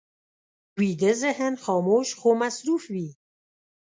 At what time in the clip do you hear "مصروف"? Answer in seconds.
2.41-2.83